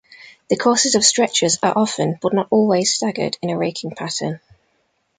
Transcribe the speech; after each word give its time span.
The 0.49 0.57
courses 0.57 0.95
of 0.95 1.05
stretchers 1.05 1.59
are 1.61 1.77
often 1.77 2.17
but 2.19 2.33
not 2.33 2.47
always 2.49 2.91
staggered 2.91 3.37
in 3.39 3.51
a 3.51 3.57
raking 3.59 3.91
pattern. 3.91 4.39